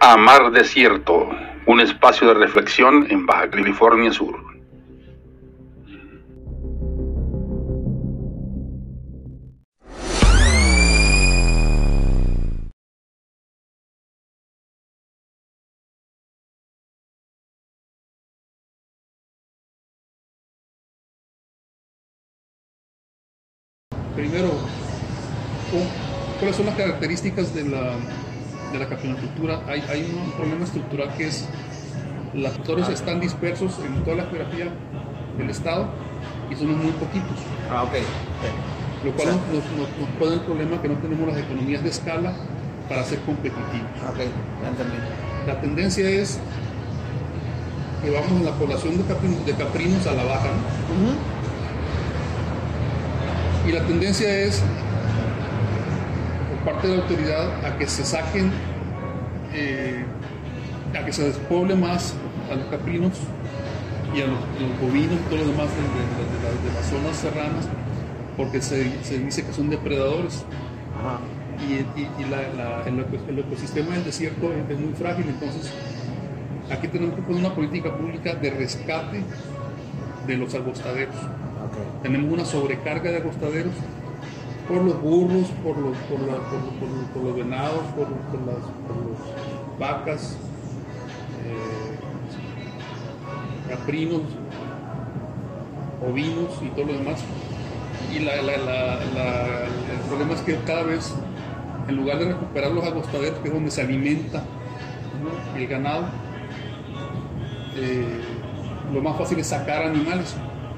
[0.00, 1.28] a Mar Desierto,
[1.66, 4.36] un espacio de reflexión en Baja California Sur.
[24.14, 24.48] Primero,
[26.38, 27.96] ¿cuáles son las características de la,
[28.78, 29.62] de la capinocultura?
[29.66, 31.48] Hay, hay un problema estructural que es
[32.34, 34.66] los actores están dispersos en toda la geografía
[35.38, 35.88] del estado
[36.50, 37.38] y somos muy poquitos.
[37.70, 37.92] Ah, ok.
[39.04, 42.34] Lo cual nos, nos, nos pone el problema que no tenemos las economías de escala
[42.88, 43.90] para ser competitivos.
[44.10, 44.18] Ok,
[44.62, 44.96] ya entendí.
[45.46, 46.38] La tendencia es
[48.02, 50.48] que vamos la población de caprinos, de caprinos a la baja.
[50.48, 51.36] ¿no?
[53.68, 54.62] Y la tendencia es,
[56.66, 58.50] parte de la autoridad, a que se saquen,
[59.54, 60.04] eh,
[61.00, 62.14] a que se despoble más
[62.50, 63.12] a los caprinos
[64.14, 66.86] y a los, los bovinos y todo lo demás de, de- de la- de las
[66.86, 67.66] zonas serranas,
[68.36, 70.44] porque se, se dice que son depredadores.
[70.98, 71.20] Ajá.
[71.58, 75.28] Y, y- y la- la- el, eco- el ecosistema del desierto es, es muy frágil,
[75.28, 75.78] entonces
[76.68, 79.24] aquí tenemos que poner una política pública de rescate
[80.26, 81.14] de los agostaderos.
[82.02, 83.74] Tenemos una sobrecarga de acostaderos
[84.68, 88.62] por los burros, por los, por la- por, por por los venados, por, por las
[88.86, 90.36] por los vacas,
[91.44, 91.96] eh,
[93.68, 94.22] caprinos,
[96.08, 97.22] ovinos y todo lo demás.
[98.14, 101.14] Y la- la- la- el problema es que cada vez,
[101.88, 104.42] en lugar de recuperar los acostaderos, que es donde se alimenta
[105.56, 106.04] el ganado,
[107.76, 108.20] eh,
[108.92, 110.34] lo más fácil es sacar animales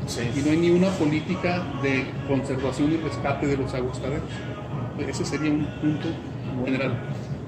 [0.09, 0.23] Sí.
[0.35, 4.25] y no hay ni una política de conservación y rescate de los aguastaderos.
[5.07, 6.09] Ese sería un punto
[6.65, 6.99] general.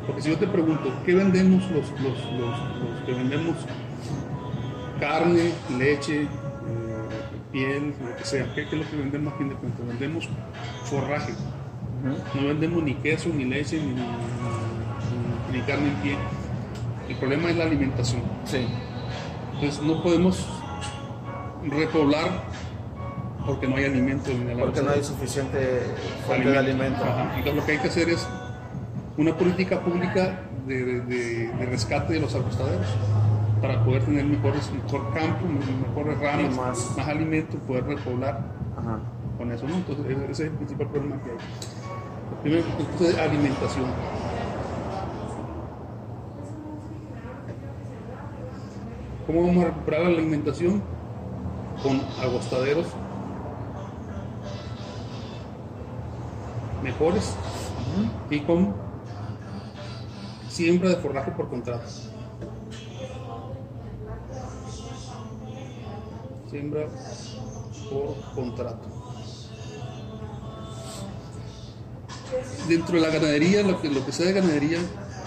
[0.07, 3.57] Porque si yo te pregunto, ¿qué vendemos los, los, los, los que vendemos
[5.01, 6.29] carne, leche, eh,
[7.53, 8.45] piel, lo que sea?
[8.55, 9.87] ¿Qué, qué es lo que vendemos a fin de cuentas?
[9.87, 10.29] Vendemos
[10.85, 11.33] forraje.
[12.35, 16.17] No vendemos ni queso, ni leche, ni, ni- ni carne en pie.
[17.09, 18.23] El problema es la alimentación.
[18.45, 18.67] Sí.
[19.55, 20.47] Entonces no podemos
[21.69, 22.29] repoblar
[23.47, 25.83] porque no hay alimento en el Porque no hay suficiente
[26.27, 27.03] fuente de alimento.
[27.03, 27.25] Ajá.
[27.37, 28.27] Entonces lo que hay que hacer es
[29.17, 32.87] una política pública de, de- de- de rescate de los acostaderos
[33.61, 38.41] para poder tener mejores, mejor campo, me- mejores ramas, más- más, alimento, poder repoblar
[38.79, 39.01] Ajá.
[39.37, 39.75] con eso, ¿no?
[39.77, 41.37] Entonces ese es el principal problema que hay.
[42.43, 43.87] Primero, entonces, alimentación.
[49.27, 50.83] ¿Cómo vamos a recuperar la alimentación?
[51.83, 52.87] Con agostaderos
[56.83, 57.35] mejores
[58.31, 58.75] y con
[60.49, 61.89] siembra de forraje por contrato.
[66.51, 66.87] Siembra
[67.91, 68.89] por contrato.
[72.69, 74.79] Dentro de la ganadería, lo que, lo que sea de ganadería,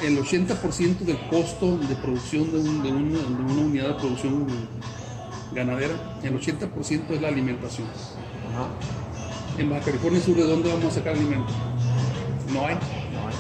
[0.02, 4.48] el 80% del costo de producción de, de una unidad de producción
[5.54, 5.94] ganadera,
[6.24, 7.88] el 80% es la alimentación.
[7.88, 8.68] Ajá.
[9.58, 11.52] En Baja California Sur, ¿de dónde vamos a sacar alimento?
[12.52, 12.76] No hay.
[12.76, 13.36] No hay.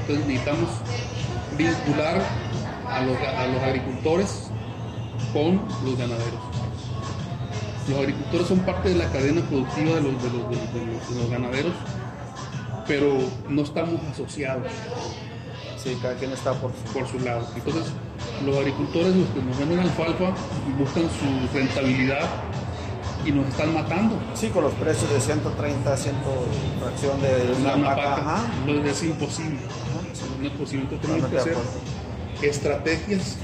[0.00, 0.68] Entonces necesitamos
[1.56, 2.22] vincular
[2.88, 4.50] a los, a los agricultores
[5.32, 6.40] con los ganaderos.
[7.88, 10.86] Los agricultores son parte de la cadena productiva de los, de los- de los- de
[10.86, 11.72] los- de los ganaderos,
[12.86, 13.18] pero
[13.48, 14.66] no estamos asociados
[15.82, 16.92] Sí, cada quien está por su.
[16.98, 17.46] por su lado.
[17.54, 17.92] Entonces,
[18.44, 20.34] los agricultores, los que nos venden alfalfa,
[20.78, 22.28] buscan su rentabilidad
[23.24, 24.16] y nos están matando.
[24.34, 26.14] Sí, con los precios de 130, 100
[26.80, 28.40] fracción de una, Una vaca.
[28.86, 29.58] es imposible.
[29.58, 30.24] Ajá, sí.
[30.40, 30.82] No es posible.
[30.84, 31.56] Entonces tenemos que hacer
[32.42, 33.38] estrategias.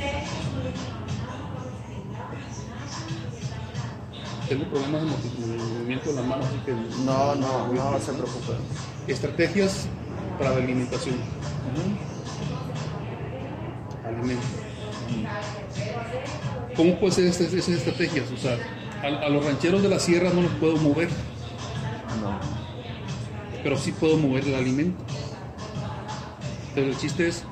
[4.48, 6.72] Tengo problemas de movi- de movimiento de las manos, así que
[7.04, 8.52] No, no, no se preocupe.
[9.06, 9.86] estrategias
[10.38, 11.14] para la alimentación.
[14.04, 14.42] Alimento.
[16.76, 18.30] ¿Cómo puede ser esas estrategias?
[18.32, 18.56] O sea,
[19.02, 21.08] a, a los rancheros de la sierra no los puedo mover,
[22.20, 22.38] No.
[23.62, 25.02] pero sí puedo mover el alimento.
[26.74, 27.42] Pero el chiste es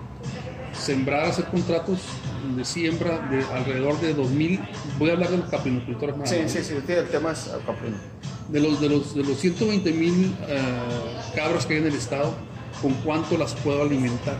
[0.72, 1.98] sembrar, hacer contratos
[2.56, 4.60] de siembra de alrededor de 2.000,
[4.98, 6.50] voy a hablar de los caprinocultores Sí, más.
[6.52, 7.96] sí, sí, sí, el tema es caprino.
[8.48, 10.34] De los, de los, de los 120 mil
[11.34, 12.32] cabras que hay en el estado,
[12.80, 14.36] ¿con cuánto las puedo alimentar?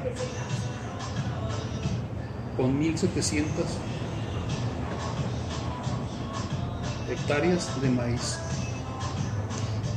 [2.59, 3.45] Con 1.700
[7.11, 8.39] hectáreas de maíz.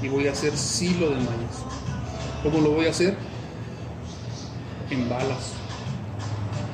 [0.01, 1.57] Y voy a hacer silo de maíz.
[2.43, 3.17] ¿Cómo lo voy a hacer?
[4.89, 5.53] En balas.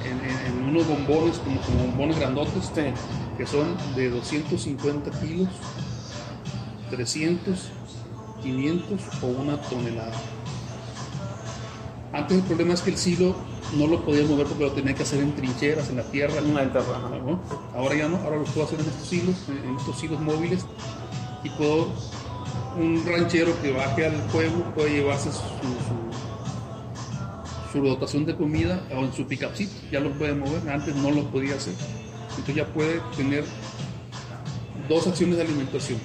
[0.05, 2.81] en- en unos bombones, como, como bombones grandotes, Sí.
[3.37, 5.49] que son de 250 kilos,
[6.89, 7.67] 300,
[8.41, 10.13] 500 o una tonelada.
[12.13, 13.35] Antes el problema es que el silo
[13.75, 16.37] no lo podía mover porque lo tenía que hacer en trincheras, en la tierra.
[16.39, 17.09] En la tierra, ajá.
[17.09, 17.41] ¿no?
[17.75, 20.65] Ahora ya no, ahora lo puedo hacer en estos hilos, en en estos hilos móviles
[21.43, 21.89] y puedo,
[22.77, 25.47] un ranchero que baje al pueblo puede llevarse su, su,
[27.73, 31.23] su dotación de comida o en su picapcito, ya lo puede mover, antes no lo
[31.25, 31.73] podía hacer.
[32.29, 33.43] Entonces ya puede tener
[34.87, 35.99] dos acciones de alimentación.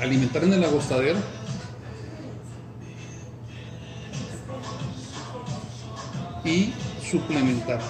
[0.00, 1.18] Alimentar en el agostadero
[6.48, 6.72] y
[7.04, 7.80] suplementar.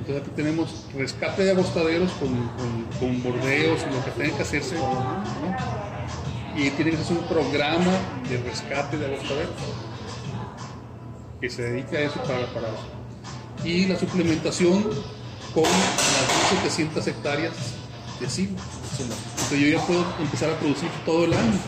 [0.00, 2.28] Entonces aquí tenemos rescate de agostaderos con,
[3.00, 4.76] con- bordeos y lo que tenga que hacerse.
[6.56, 7.92] Y tiene que hacerse un programa
[8.28, 9.50] de rescate de agostaderos
[11.40, 13.64] que se dedica a eso para, para eso.
[13.64, 14.84] Y la suplementación
[15.52, 17.52] con las 1.700 hectáreas
[18.20, 18.56] de silo.
[19.00, 21.58] Entonces yo ya puedo empezar a producir todo el año.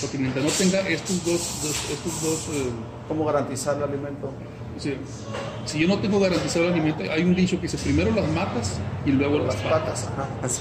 [0.00, 2.70] Porque mientras no tenga estos dos, dos- estos dos eh,
[3.08, 4.32] ¿Cómo garantizar el alimento?
[4.78, 4.94] Sí.
[5.66, 8.78] Si yo no tengo garantizado el alimento, hay un dicho que dice primero las matas
[9.04, 10.08] y luego las, Las patas.
[10.16, 10.60] patas.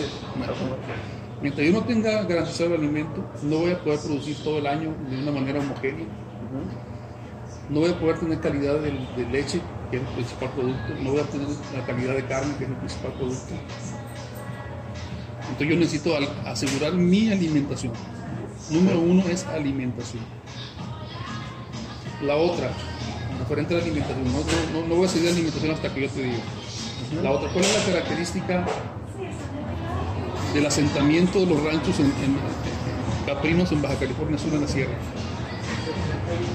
[1.41, 4.93] Mientras yo no tenga garantizado el alimento, no voy a poder producir todo el año
[5.09, 6.05] de una manera homogénea.
[7.69, 9.61] No voy a poder tener calidad de, de leche,
[9.91, 10.93] que es el principal producto.
[11.01, 11.47] No voy a tener
[11.77, 13.53] la calidad de carne, que es el principal producto.
[15.43, 16.11] Entonces yo necesito
[16.45, 17.93] asegurar mi alimentación.
[18.69, 20.23] Número uno es alimentación.
[22.21, 22.69] La otra,
[23.39, 26.01] referente a la alimentación, no, no- no- no voy a seguir la alimentación hasta que
[26.01, 26.37] yo te diga.
[27.23, 28.65] La otra, ¿cuál es la característica
[30.53, 34.67] del asentamiento de los ranchos en, en- en caprinos en Baja California Sur en la
[34.67, 34.93] sierra?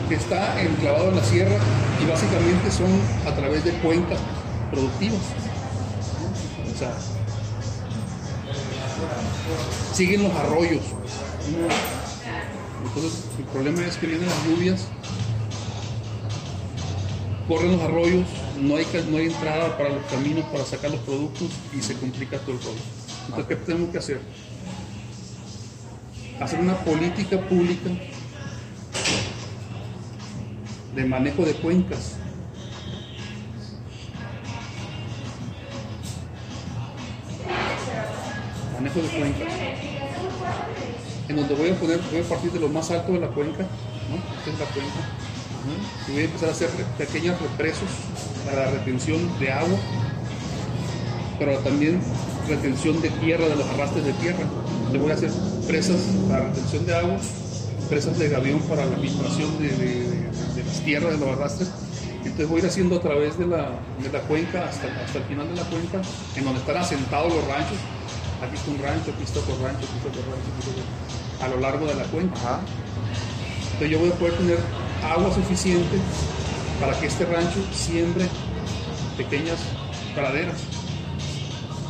[0.09, 1.57] Que está enclavado en la sierra
[2.03, 2.91] y básicamente son
[3.27, 4.19] a través de cuencas
[4.71, 5.19] productivas.
[6.73, 6.93] O sea,
[9.93, 10.83] siguen los arroyos.
[12.85, 14.89] Entonces, el problema es que vienen las lluvias,
[17.49, 18.27] corren los arroyos,
[18.61, 22.39] no hay, no hay entrada para los caminos para sacar los productos y se complica
[22.39, 22.81] todo el rollo.
[23.27, 24.21] Entonces, ¿qué tenemos que hacer?
[26.41, 27.91] Hacer una política pública
[30.95, 32.17] de manejo de cuencas.
[38.75, 39.94] Manejo de cuencas
[41.29, 43.79] en donde voy a poner, voy a partir de lo más alto de la cuenca,
[44.07, 44.29] ¿no?
[44.33, 45.11] Esta es la cuenca,
[46.07, 49.91] y voy a empezar a hacer pequeños represos para la retención de agua,
[51.37, 54.59] pero también retención de tierra, de los arrastres de tierra.
[54.87, 57.33] Le voy a hacer presas para retención de agua,
[57.89, 61.77] presas de gavión para la filtración de, de- de- de las tierras, de los arrastres.
[62.23, 65.25] Entonces voy a ir haciendo a través de la, de la cuenca hasta, hasta el
[65.27, 67.91] final de la cuenca, en donde están asentados los ranchos.
[68.43, 70.83] Aquí está un rancho, aquí está otro rancho, aquí está otro rancho, aquí está otro
[70.85, 72.35] rancho, a lo largo de la cuenca.
[72.37, 72.61] Ajá.
[73.65, 74.59] Entonces yo voy a poder tener
[75.03, 75.99] agua suficiente
[76.81, 78.27] para que este rancho siembre
[79.17, 79.59] pequeñas
[80.15, 80.57] praderas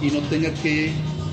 [0.00, 0.92] y no tenga que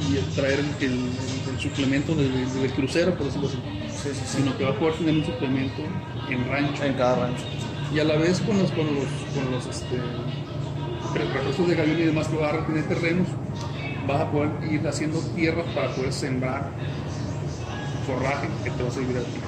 [0.10, 1.10] y traer el, el-
[1.54, 2.32] el suplemento del,
[2.62, 3.58] del crucero, por decirlo así,
[4.02, 4.38] Sí, sí, sí.
[4.38, 5.82] sino que va a poder tener un suplemento
[6.30, 7.44] en rancho En cada rancho.
[7.94, 9.06] y a la vez con los, con los,
[9.36, 9.98] con los este,
[11.14, 13.28] re- recursos de gavión y demás que va a retener terrenos,
[14.08, 16.72] vas a poder ir haciendo tierras para poder sembrar
[18.06, 19.40] forraje que te va a servir a ti.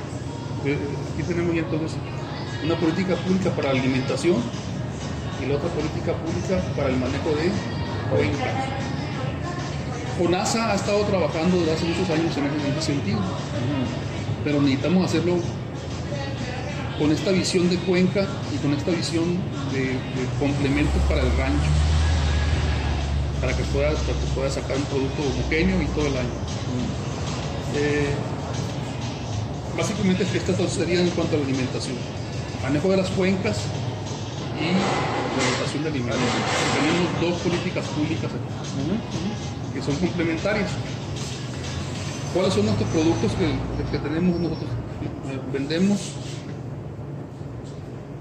[0.66, 0.78] Eh,
[1.14, 1.98] Aquí tenemos ya entonces
[2.64, 4.38] una política pública para alimentación
[5.42, 7.52] y la otra política pública para el manejo de
[8.10, 8.54] cuencas.
[10.18, 13.20] FONASA ha estado trabajando desde hace muchos años en ese sentido,
[14.44, 15.38] pero necesitamos hacerlo
[17.00, 19.38] con esta visión de cuenca y con esta visión
[19.72, 21.70] de, de complemento para el rancho,
[23.44, 26.32] para que puedas para que puedas sacar un producto homogéneo y todo el año.
[27.76, 28.08] Eh,
[29.76, 31.98] básicamente estas dos serían en cuanto a la alimentación,
[32.64, 33.58] manejo de las cuencas
[34.56, 36.22] y la dotación de alimentos.
[36.80, 40.70] Tenemos dos políticas públicas aquí, que son complementarias.
[42.34, 44.70] ¿Cuáles son nuestros productos que, que tenemos nosotros?
[45.28, 46.00] Eh, Vendemos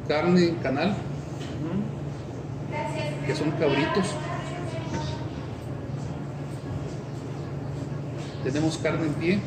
[0.08, 0.96] carne en canal,
[3.24, 4.06] que son cabritos.
[8.44, 9.40] Tenemos carne en pie.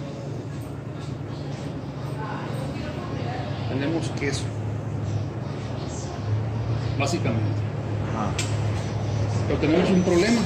[3.69, 4.43] Tenemos queso.
[6.97, 7.43] Básicamente.
[9.47, 10.41] Pero tenemos un problema.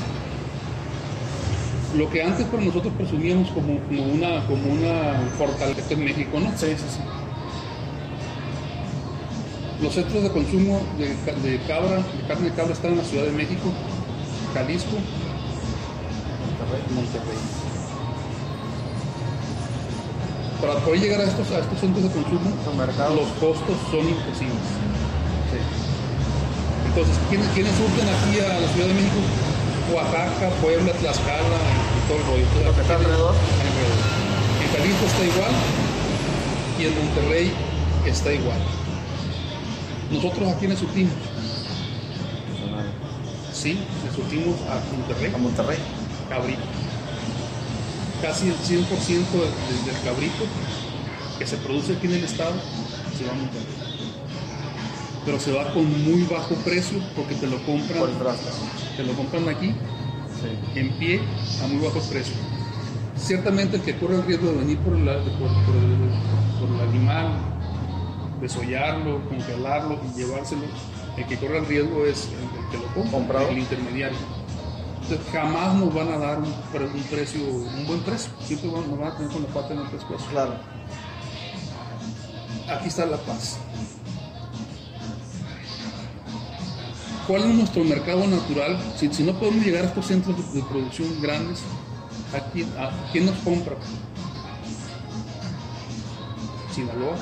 [1.96, 6.50] Lo que antes para nosotros presumíamos como, como una, como una fortaleza en México, ¿no?
[6.58, 7.00] Sí, sí, sí.
[9.82, 11.10] Los centros de consumo de,
[11.50, 13.72] de cabra, de carne de cabra están en la Ciudad de México,
[14.54, 14.98] Jalisco,
[16.94, 17.79] Monterrey.
[20.62, 22.52] Para poder llegar a estos, a estos centros de consumo,
[23.16, 24.68] los costos son imposibles.
[26.88, 29.22] Entonces, ¿quiénes, ¿quiénes surten aquí a la Ciudad de México?
[29.94, 31.60] Oaxaca, Puebla, Tlaxcala
[31.96, 32.44] y todo el rollo.
[32.44, 33.36] Entonces, Lo que está alrededor.
[33.36, 34.00] alrededor.
[34.60, 35.54] En Jalisco está igual
[36.78, 37.54] y en Monterrey
[38.06, 38.60] está igual.
[40.12, 41.14] Nosotros aquí le surtimos,
[43.54, 45.78] sí, le surtimos a Monterrey, A Monterrey.
[46.28, 46.62] cabrito.
[48.22, 49.32] Casi el 100%
[49.68, 50.44] del, del- cabrito
[51.38, 52.54] que se produce aquí en el estado
[53.18, 53.66] se va a Monterrey.
[55.26, 58.02] Pero se va con muy bajo precio porque te lo compran,
[58.98, 59.74] te lo compran aquí
[60.42, 60.48] Sí.
[60.80, 61.22] en pie
[61.62, 62.36] a muy bajo precio.
[63.16, 65.32] Ciertamente el que corre el riesgo de venir por, la- por-
[65.66, 65.98] por el,
[66.60, 67.40] por el animal,
[68.40, 70.64] desollarlo, congelarlo y llevárselo,
[71.18, 74.39] el que corre el riesgo es el, el que lo compra, el intermediario.
[75.32, 79.00] Jamás nos van a dar un, pre- un precio, un buen precio, siempre van- nos
[79.00, 80.26] van a tener con la pata en el pescuezo.
[80.32, 80.54] Claro.
[82.70, 83.58] Aquí está la paz.
[87.28, 88.78] ¿Cuál es nuestro mercado natural?
[88.98, 91.62] Si, si no podemos llegar a estos centros de, de producción grandes,
[92.36, 93.76] ¿a quién, a quién nos compra?
[96.74, 97.16] Sinaloa,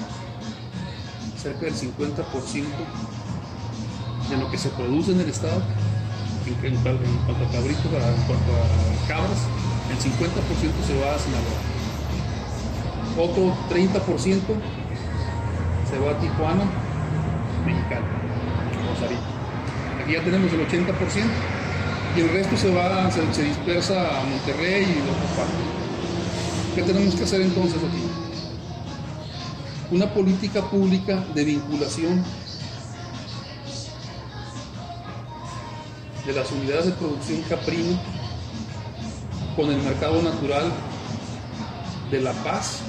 [1.41, 2.65] cerca del 50%
[4.29, 5.61] de lo que se produce en el estado,
[6.47, 9.41] en, cuanto a cabritos, en cuanto a cabras,
[9.91, 11.59] el 50% se va a Sinaloa.
[13.17, 14.41] Otro 30%
[15.89, 16.65] se va a Tijuana,
[17.65, 18.05] Mexicali,
[18.89, 19.21] Rosarito.
[20.01, 20.87] Aquí ya tenemos el 80%
[22.15, 25.77] y el resto se va, se, se dispersa a Monterrey y otras partes.
[26.75, 28.03] ¿Qué tenemos que hacer entonces aquí?
[29.89, 32.23] Una política pública de vinculación
[36.27, 37.97] de las unidades de producción caprino
[39.55, 40.73] con el mercado natural
[42.11, 42.81] de La Paz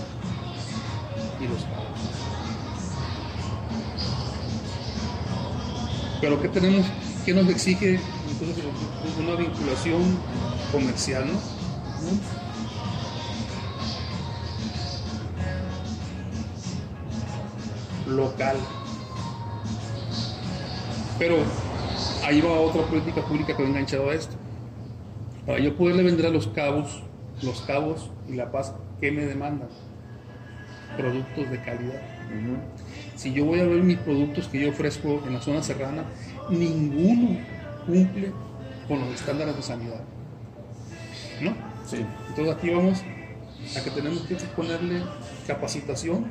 [1.41, 1.87] y los cabos.
[6.21, 6.85] Pero ¿qué tenemos?
[7.25, 8.65] ¿Qué nos exige entonces
[9.21, 10.03] una vinculación
[10.73, 11.39] comercial, no?
[18.17, 18.57] Local.
[21.21, 21.68] Pero
[22.25, 24.37] ahí va otra política pública que va enganchado a esto.
[25.47, 27.03] Para yo poderle vender a los cabos,
[27.43, 29.69] los cabos y La Paz, ¿qué me demandan?
[30.97, 32.03] Productos de calidad.
[33.17, 36.05] Si yo voy a ver mis productos que yo ofrezco en la zona serrana,
[36.51, 37.39] ninguno
[37.87, 38.33] cumple
[38.87, 40.01] con los estándares de sanidad.
[41.41, 41.55] ¿No?
[41.87, 42.05] Sí.
[42.29, 43.03] Entonces aquí vamos
[43.77, 45.03] a que tenemos que ponerle
[45.47, 46.27] capacitación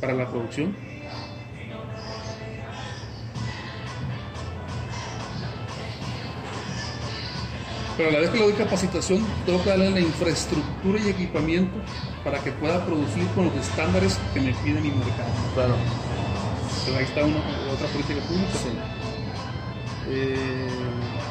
[0.00, 0.91] para la producción.
[7.96, 11.78] Pero a la vez que le doy capacitación, tengo que darle la infraestructura y equipamiento
[12.24, 15.30] para que pueda producir con los estándares que me pide mi mercado.
[15.54, 15.74] Claro.
[16.86, 17.38] Pero ahí está una,
[17.72, 18.48] otra política pública.
[20.08, 20.68] Eh,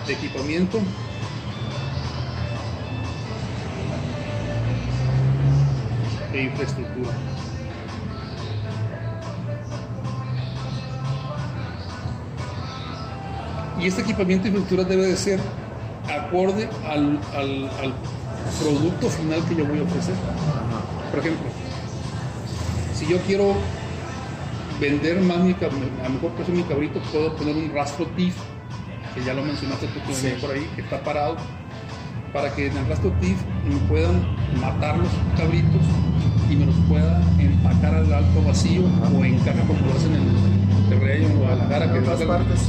[0.07, 0.79] de equipamiento.
[6.33, 7.11] E infraestructura.
[13.79, 15.39] Y este equipamiento e infraestructura debe de ser
[16.07, 17.93] acorde al, al- al
[18.61, 20.15] producto final que yo voy a ofrecer.
[21.11, 21.45] Por ejemplo,
[22.95, 23.53] si yo quiero
[24.79, 28.35] vender más mi, a mejor precio mi cabrito, puedo poner un rastro TIF,
[29.15, 30.27] que ya lo mencionaste tú que Sí.
[30.41, 31.37] por ahí, que está parado,
[32.33, 34.21] para que en el rastro TIF me puedan
[34.59, 35.81] matar los cabritos
[36.49, 38.83] y me los pueda empacar al alto vacío
[39.17, 42.27] o en caja como lo hacen en Monterrey o en Guadalajara, En que otras es
[42.27, 42.59] partes.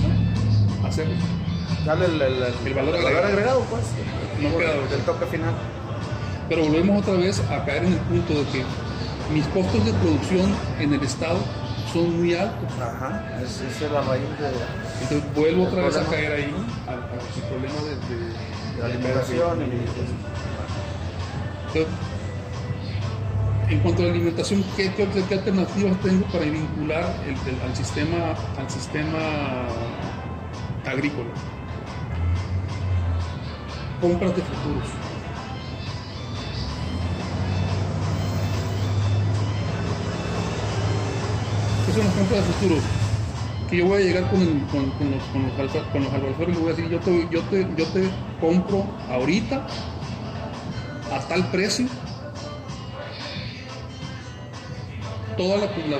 [0.85, 1.15] hacerlo.
[1.85, 3.27] Dale el, el- el- El valor agregado.
[3.27, 3.83] agregado, pues.
[4.41, 4.97] No Por queda el, otro.
[4.97, 5.55] el toque final.
[6.49, 8.65] Pero volvemos otra vez a caer en el punto de que
[9.33, 11.39] mis costos de producción en el estado
[11.93, 12.69] son muy altos.
[12.81, 13.23] Ajá.
[13.43, 14.49] Es- Esa es la raíz de,
[15.03, 16.55] Entonces vuelvo otra vez a caer ahí
[16.87, 19.61] al, al problema de, de- de la alimentación.
[19.61, 20.11] y- Entonces,
[23.71, 27.75] en cuanto a la alimentación, ¿qué, qué, qué alternativas tengo para vincular el- el- al,
[27.75, 29.19] sistema, al sistema
[30.85, 31.31] agrícola?
[34.03, 34.89] Compras de futuros.
[41.87, 42.83] ¿Qué son las compras de futuros?
[43.71, 45.23] Que yo voy a llegar con, los, con, los,
[45.93, 49.65] con los y le voy a decir, yo te, yo, te, yo te compro ahorita
[51.13, 51.87] a tal precio
[55.37, 55.99] toda la, la,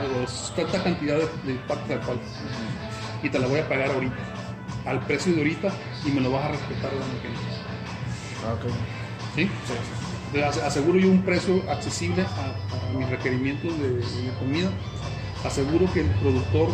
[0.73, 2.19] la cantidad de, de parte alcohol
[3.23, 4.17] y te la voy a pagar ahorita,
[4.87, 5.73] al precio de ahorita
[6.05, 7.72] y me lo vas a respetar el año
[8.45, 8.65] Ah, ok.
[9.37, 9.51] ¿Sí?
[10.65, 14.71] Aseguro yo un precio accesible a, a mis requerimientos de, de mi comida.
[15.45, 16.69] Aseguro que el productor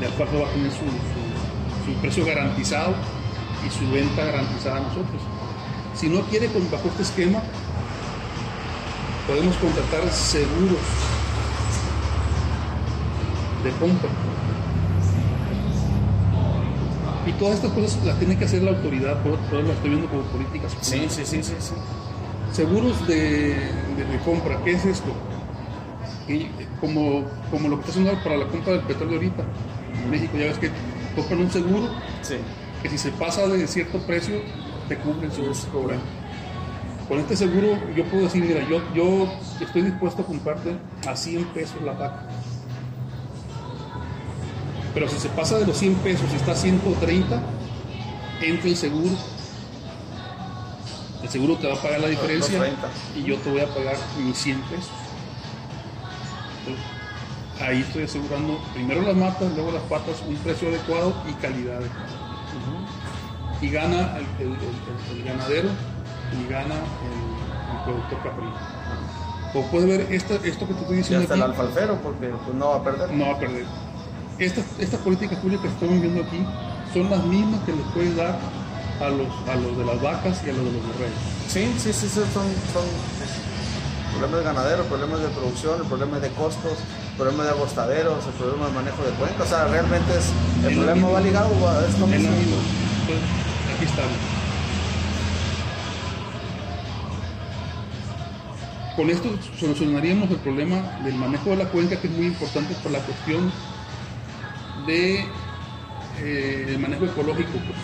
[0.00, 2.94] de alfalfa va a tener su, su- su precio garantizado
[3.66, 5.22] y su venta garantizada a nosotros.
[5.94, 7.42] Si no quiere con, bajo este esquema,
[9.28, 10.78] podemos contratar seguros
[13.64, 14.10] de compra.
[17.26, 19.90] Y todas estas cosas las tiene que hacer la autoridad, por por eso las estoy
[19.90, 21.74] viendo como políticas Sí, sí, sí, sí, sí.
[22.52, 23.16] Seguros de,
[23.54, 25.12] de- de compra, ¿qué es esto?
[26.28, 26.48] Y
[26.80, 29.44] como, como lo que está haciendo para la compra del petróleo ahorita.
[30.04, 30.70] En México ya ves que
[31.16, 31.88] compran un seguro
[32.22, 32.36] Sí.
[32.82, 34.36] que si se pasa de cierto precio,
[34.88, 35.54] te cubre el seguro.
[35.54, 35.96] Sí.
[37.08, 39.28] Con este seguro yo puedo decir, mira, yo, yo
[39.60, 40.76] estoy dispuesto a comprarte
[41.08, 42.26] a 100 pesos la vaca.
[44.96, 47.38] Pero si se pasa de los 100 pesos y está a 130,
[48.40, 49.10] entra el seguro.
[51.22, 52.88] El seguro te va a pagar la diferencia Los 30.
[53.14, 54.88] y yo te voy a pagar mis 100 pesos.
[56.60, 56.84] Entonces,
[57.60, 62.06] ahí estoy asegurando primero las matas, luego las patas, un precio adecuado y calidad adecuada.
[63.60, 65.68] Y gana el, el- el- el ganadero
[66.32, 68.54] y gana el, productor caprino.
[69.52, 72.56] Como puedes ver, esta- esto que te estoy Y diciendo hasta el alfalfero, porque pues,
[72.56, 73.10] no va a perder.
[73.12, 73.66] no va a perder.
[74.38, 76.46] Estas, estas políticas públicas que estamos viendo aquí
[76.92, 78.38] son las mismas que les puedes dar
[79.00, 81.20] a los, a los de las vacas y a los de los borregos.
[81.48, 82.84] Sí, sí, sí, sí, son, son
[84.12, 86.72] problemas de ganadero, problemas de producción, el problema de costos,
[87.12, 89.42] el problema de agostaderos, el problema de manejo de cuenca.
[89.42, 90.32] O sea, realmente es,
[90.68, 92.28] el problema va ligado, va- es lo Es mismo.
[92.36, 93.24] Entonces,
[93.74, 94.16] aquí estamos.
[98.96, 99.28] Con esto
[99.60, 103.52] solucionaríamos el problema del manejo de la cuenca, que es muy importante por la cuestión
[104.86, 105.24] de
[106.20, 107.52] eh, el manejo ecológico.
[107.52, 107.78] pues.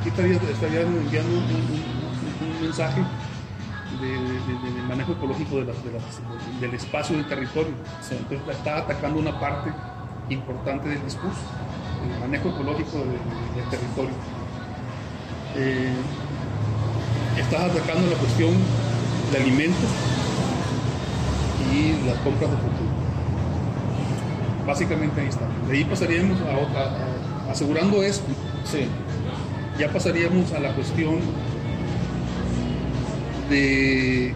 [0.00, 3.00] Aquí estaría, estaría enviando un, un- un- un mensaje
[4.00, 5.56] de, de- de- del manejo ecológico
[6.60, 7.72] del espacio del territorio.
[8.10, 9.70] Entonces está atacando una parte
[10.28, 11.40] importante del discurso,
[12.12, 13.08] el manejo ecológico del,
[13.56, 14.14] del territorio.
[15.56, 15.92] Eh,
[17.38, 18.52] estás atacando la cuestión
[19.32, 19.90] de alimentos
[21.72, 22.87] y las compras de futuro.
[24.68, 25.48] Básicamente ahí está.
[25.66, 28.26] De ahí pasaríamos a otra, asegurando esto,
[28.70, 28.86] Sí,
[29.78, 31.20] ya pasaríamos a la cuestión
[33.48, 34.34] de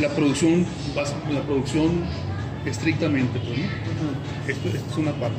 [0.00, 0.64] la producción,
[1.30, 2.04] la producción
[2.64, 3.38] estrictamente.
[3.38, 4.50] pues, ¿no?
[4.50, 5.36] Esto, esto es una parte.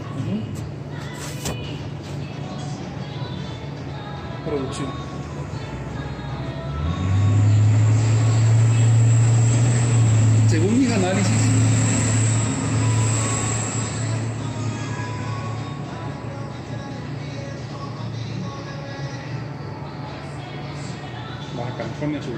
[4.45, 4.87] Producción.
[10.47, 11.46] Según mis análisis,
[21.99, 22.35] California Sur.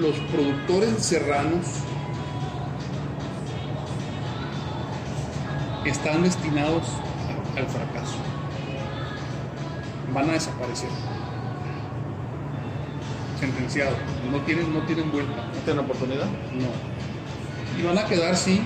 [0.00, 1.66] Los productores serranos
[5.84, 6.84] están destinados
[7.56, 8.16] al fracaso.
[10.12, 10.88] Van a desaparecer.
[13.38, 13.96] Sentenciado.
[14.32, 15.46] No tienen, no tienen vuelta.
[15.54, 16.26] ¿no tiene oportunidad?
[16.54, 17.78] No.
[17.80, 18.64] Y van a quedar, sí,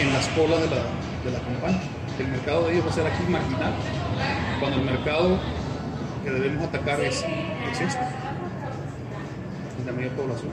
[0.00, 0.82] en las colas de la,
[1.24, 1.80] de la campaña.
[2.20, 3.72] El mercado de ellos va a ser aquí marginal,
[4.60, 5.38] cuando el mercado
[6.22, 7.24] que debemos atacar es,
[7.72, 8.02] es este,
[9.78, 10.50] es la media población.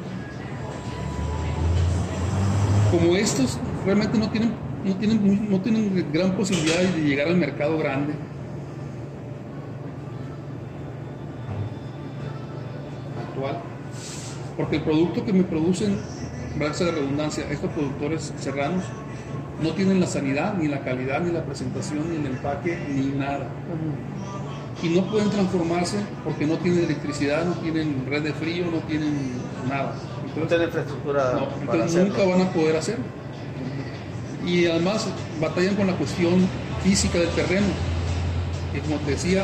[2.90, 4.54] Como estos realmente no tienen,
[4.86, 8.14] no tienen, no tienen gran posibilidad de llegar al mercado grande,
[13.28, 13.58] actual,
[14.56, 15.98] porque el producto que me producen,
[16.58, 18.86] valga la redundancia, estos productores serranos
[19.62, 23.48] no tienen la sanidad, ni la calidad, ni la presentación, ni el empaque, ni nada.
[24.84, 29.32] Y no pueden transformarse porque no tienen electricidad, no tienen red de frío, no tienen
[29.68, 29.96] nada.
[30.36, 32.10] No Entonces, tiene infraestructura no, para entonces hacerlo.
[32.10, 33.06] nunca van a poder hacerlo.
[34.46, 35.08] Y además
[35.42, 36.48] batallan con la cuestión
[36.84, 37.66] física del terreno,
[38.72, 39.44] que como te decía,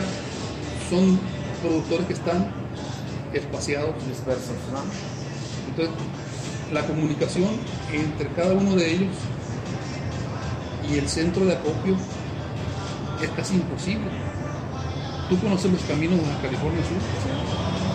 [0.90, 1.20] son
[1.62, 2.48] productores que están
[3.34, 3.96] espaciados.
[4.08, 4.80] dispersos, ¿no?
[5.70, 5.96] Entonces,
[6.72, 7.50] la comunicación
[7.92, 9.10] entre cada uno de ellos
[10.98, 11.96] el centro de acopio
[13.22, 14.10] es casi imposible.
[15.30, 16.98] Tú conoces los caminos de California Sur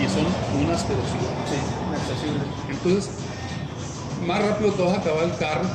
[0.05, 0.27] y son
[0.63, 1.49] unas velocidades.
[1.49, 2.29] Sí,
[2.69, 3.11] Entonces,
[4.27, 5.69] más rápido te vas a acabar el carro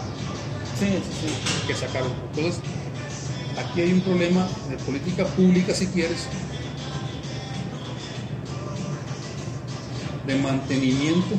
[1.68, 2.12] que sacarlo.
[2.36, 2.62] Entonces,
[3.58, 6.28] aquí hay un problema de política pública, si quieres,
[10.26, 11.36] de mantenimiento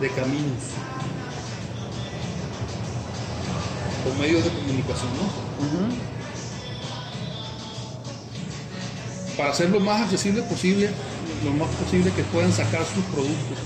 [0.00, 0.62] de caminos
[4.06, 5.50] o medios de comunicación, ¿no?
[9.36, 10.90] Para hacer lo más accesible posible,
[11.44, 13.58] lo más posible que puedan sacar sus productos.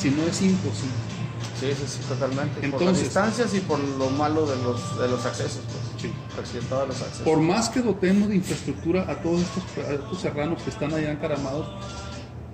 [0.00, 1.10] Si no es imposible.
[1.58, 2.66] Sí, sí, sí, totalmente.
[2.68, 5.60] por las distancias y por lo malo de los, de los accesos.
[5.66, 6.02] Pues.
[6.02, 6.12] Sí.
[6.38, 7.22] Accidentados los accesos.
[7.22, 11.12] Por más que dotemos de infraestructura a todos estos, a estos serranos que están allá
[11.12, 11.66] encaramados,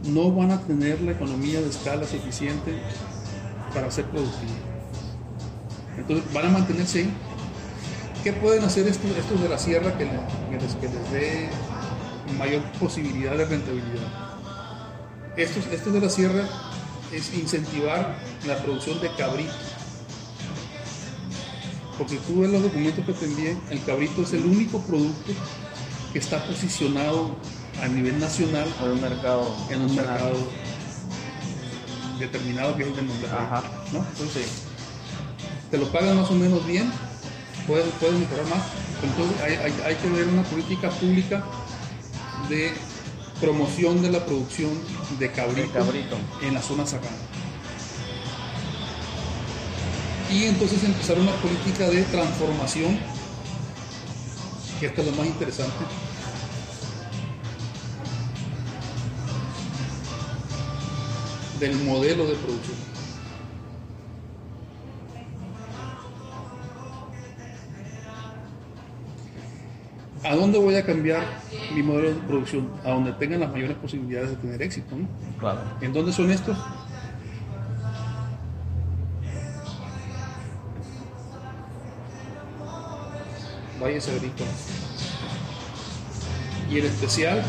[0.05, 2.73] no van a tener la economía de escala suficiente
[3.75, 4.57] para ser productivos.
[5.97, 7.11] Entonces van a mantenerse ahí.
[8.23, 11.49] ¿Qué pueden hacer estos, de la sierra que les, que les dé
[12.39, 14.37] mayor posibilidad de rentabilidad?
[15.37, 16.43] Estos, estos de la sierra
[17.13, 19.53] es incentivar la producción de cabrito.
[21.99, 25.33] Porque tú ves los documentos que te envié, el cabrito es el único producto
[26.13, 27.37] que está posicionado
[27.83, 29.57] a nivel nacional En un mercado.
[29.71, 30.15] en un nacional.
[30.23, 30.37] mercado
[32.19, 33.37] determinado que es el de Monterrey.
[33.39, 33.63] Ajá.
[33.93, 33.99] ¿no?
[34.13, 34.47] Entonces,
[35.71, 36.91] te lo pagan más o menos bien,
[37.67, 38.63] puedes, puedes mejorar más.
[39.03, 41.45] Entonces hay, hay- hay que ver una política pública
[42.49, 42.73] de
[43.41, 44.71] promoción de la producción
[45.19, 47.17] de cabrito, en la zona serrana.
[50.31, 52.99] Y entonces empezar una política de transformación,
[54.81, 55.73] que esto es lo más interesante,
[61.59, 62.77] del modelo de producción.
[70.25, 71.23] ¿A dónde voy a cambiar
[71.73, 72.69] mi modelo de producción?
[72.85, 74.97] A donde tengan las mayores posibilidades de tener éxito.
[74.97, 75.07] ¿no?
[75.39, 75.61] Claro.
[75.81, 76.59] ¿En dónde son estos?
[83.81, 84.69] Valles agrícolas.
[86.71, 87.43] Y en especial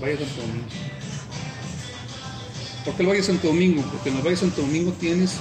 [0.00, 0.66] Valle de Santo Domingo.
[2.84, 3.82] ¿Por qué el Valle de Santo Domingo?
[3.92, 5.36] Porque en el Valle de Santo Domingo tienes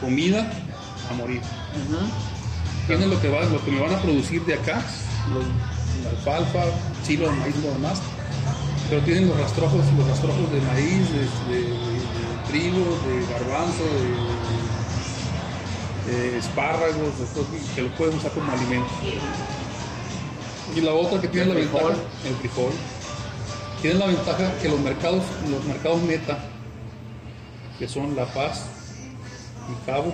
[0.00, 0.50] comida
[1.10, 1.40] a morir.
[2.86, 4.82] Tienen lo que, va, lo que me van a producir de acá,
[5.32, 5.44] los-
[6.04, 6.64] la alfalfa,
[7.06, 7.98] chilo, maíz, lo demás.
[8.88, 11.20] Pero tienen los rastrojos, los rastrojos de maíz, de,
[11.52, 11.76] de- de
[12.48, 13.82] trigo, de garbanzo,
[16.06, 17.24] de, de espárragos, de
[17.74, 18.88] que lo pueden usar como alimento.
[20.76, 21.92] Y la otra que tiene El la frijol.
[21.92, 22.72] ventaja, el frijol,
[23.82, 26.38] tiene la ventaja que los mercados, los mercados meta,
[27.78, 28.66] que son La Paz
[29.72, 30.12] y Cabo,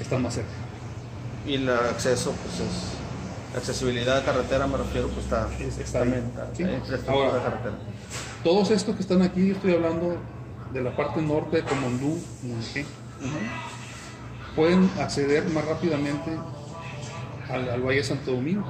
[0.00, 0.48] están más cerca.
[1.46, 2.94] Y el acceso, pues es.
[3.52, 5.46] La accesibilidad de carretera, me refiero, pues está.
[5.60, 6.32] Es- está también.
[6.56, 6.64] Sí.
[7.06, 7.74] Ahora, de carretera.
[8.42, 10.16] Todos estos que están aquí, yo estoy hablando
[10.72, 12.18] de la parte norte de Comondú,
[14.56, 16.30] pueden acceder más rápidamente
[17.50, 18.64] al, al Valle de Santo Domingo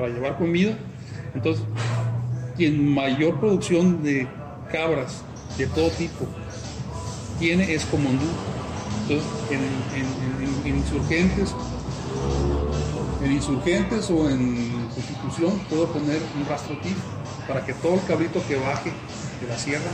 [0.00, 0.72] para llevar comida.
[1.34, 1.62] Entonces,
[2.56, 4.26] quien mayor producción de
[4.72, 5.22] cabras
[5.58, 6.26] de todo tipo
[7.38, 8.26] tiene es Comondú.
[9.02, 11.54] Entonces, en, en- en- en insurgentes,
[13.22, 16.96] en insurgentes o en constitución puedo poner un rastro TIF
[17.46, 18.92] para que todo el cabrito que baje
[19.40, 19.90] de la sierra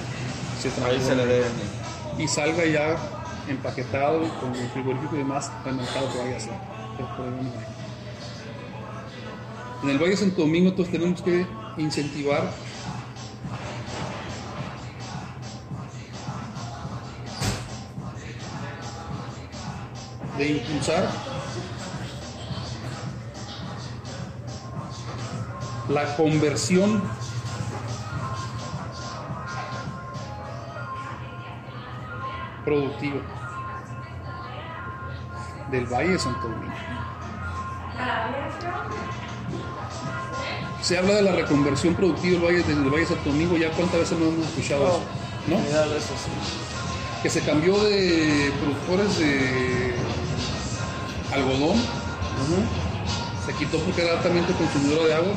[0.61, 1.23] se transforme
[2.19, 2.97] y salga ya
[3.49, 6.53] empaquetado con el frigorífico y demás al mercado que vaya a hacer.
[9.87, 11.47] En el Valle de Santo Domingo entonces tenemos que
[11.77, 12.51] incentivar
[20.37, 21.09] de impulsar
[25.89, 27.01] la conversión
[32.65, 33.21] productiva
[35.71, 36.75] del Valle de Santo Domingo.
[40.87, 43.99] Se habla de la reconversión productiva del Valle, del Valle de Santo Domingo, ya cuántas
[44.01, 45.01] veces no hemos escuchado eso,
[45.49, 45.57] ¿no?
[45.57, 46.31] Sí.
[47.25, 49.95] que se cambió de productores de
[51.35, 51.77] algodón,
[53.45, 55.33] se quitó porque era altamente consumidora de agua,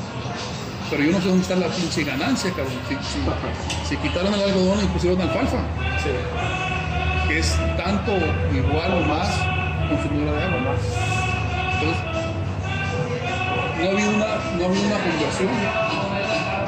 [0.91, 2.73] pero yo no sé dónde está la pinche ganancia, cabrón.
[2.87, 5.57] Si, si- si quitaron el algodón y pusieron alfalfa,
[6.03, 6.09] Sí.
[7.27, 8.11] que es tanto
[8.53, 9.29] igual o más
[9.89, 10.75] consumidora de agua.
[11.73, 12.03] Entonces,
[13.79, 15.49] no ha habido una, no ha habido una conversión.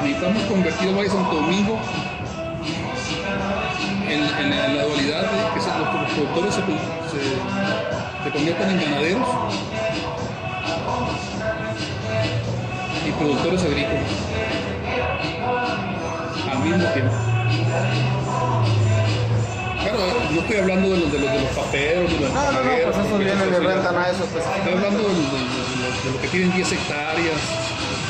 [0.02, 1.78] Necesitamos convertir el Valle Santo Domingo
[4.08, 8.80] en, en- en la dualidad de que se- los, productores se, se- se conviertan en
[8.80, 9.28] ganaderos
[13.06, 14.02] y productores agrícolas
[16.50, 17.12] al mismo tiempo.
[19.82, 19.98] Claro,
[20.30, 22.62] no estoy hablando de los de los, de los paperos, de los No, pues
[24.10, 25.61] eso, pues Estoy hablando de, los- de los-
[26.04, 27.38] de los que tienen 10 hectáreas,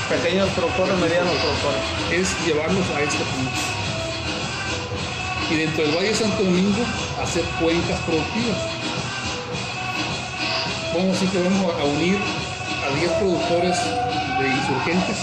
[0.08, 1.82] pequeños productores, medianos productores.
[2.10, 3.50] es llevarlos a este punto.
[5.50, 6.82] Y dentro del Valle de Santo Domingo,
[7.22, 8.58] hacer cuencas productivas.
[10.94, 13.76] Vamos a decir que vamos a unir a 10 productores
[14.40, 15.16] de insurgentes,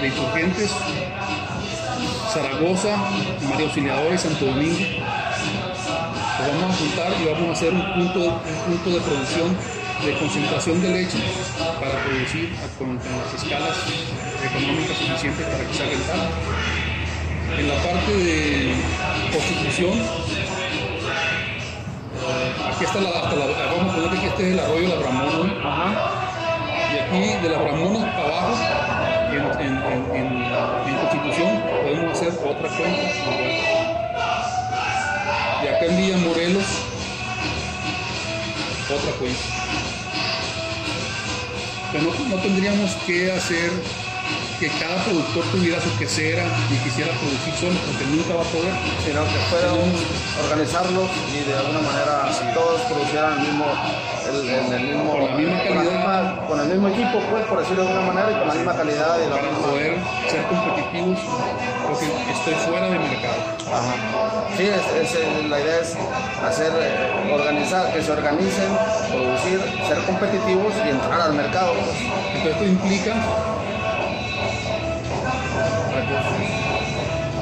[0.00, 0.70] de insurgentes,
[2.32, 2.96] Zaragoza,
[3.48, 4.84] María Auxiliadora y Santo Domingo.
[6.38, 9.56] Los vamos a juntar y vamos a hacer un punto, un punto de producción
[10.04, 11.18] de concentración de leche
[11.80, 13.76] para producir con, con las escalas
[14.44, 16.28] económicas suficientes para que sea rentable.
[17.58, 18.74] En la parte de
[19.32, 19.98] constitución,
[22.16, 24.88] eh, aquí está la, hasta la, vamos a poner que aquí este es el arroyo
[24.88, 25.00] de la.
[25.64, 25.88] Ajá.
[26.92, 28.54] y aquí de la Bramones para abajo,
[29.30, 30.46] en, en- en- en-
[30.96, 33.02] Constitución, podemos hacer otra cuenta.
[35.62, 36.64] Y acá en Villa Morelos,
[38.90, 39.40] otra cuenta.
[41.92, 43.70] Pero no, no tendríamos que hacer
[44.58, 48.72] que cada productor tuviera su quesera y quisiera producir solo, porque nunca va a poder.
[49.04, 49.92] Sino que fuera un,
[50.44, 53.66] organizarlos y de alguna manera todos producieran el mismo,
[54.26, 56.62] el, el- el mismo Con la misma con calidad.
[56.62, 59.28] el mismo equipo, pues, por decirlo de alguna manera, y con la misma calidad y
[59.30, 59.92] la para misma- poder
[60.30, 61.18] ser competitivos,
[61.86, 63.40] porque estoy fuera de mercado.
[63.72, 63.94] Ajá.
[64.56, 65.94] Sí, es- es- la idea es
[66.44, 68.76] hacer, eh, organizar, que se organicen,
[69.10, 71.72] producir, ser competitivos y entrar al mercado.
[71.74, 71.96] pues.
[72.34, 73.14] Entonces esto implica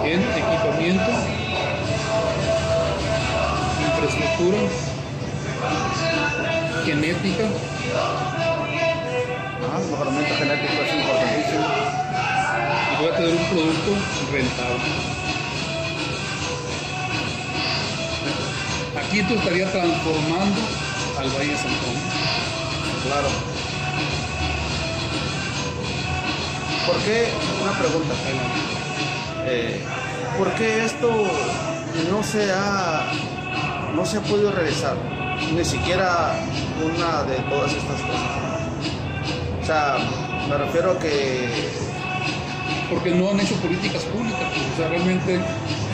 [0.05, 1.11] en equipamiento,
[3.87, 4.59] infraestructura,
[6.85, 7.45] genética,
[9.67, 12.04] Ajá, mejoramiento genético es importantísimo.
[13.05, 13.93] Voy a tener un producto
[14.33, 14.81] rentable.
[18.97, 20.61] Aquí esto estaría transformando
[21.19, 21.73] al Valle de San.
[23.05, 23.29] Claro.
[26.87, 27.29] ¿Por qué?
[27.63, 28.15] Una pregunta.
[29.49, 29.85] Eh,
[30.39, 31.11] ¿Por qué esto
[32.11, 33.13] no se ha
[33.95, 34.97] no se ha podido realizar?
[35.55, 36.37] Ni siquiera
[36.83, 38.45] una de todas estas cosas.
[39.63, 39.99] O sea,
[40.49, 41.84] me refiero a que
[42.91, 44.41] porque no han hecho políticas públicas.
[44.53, 45.41] pues, O sea, realmente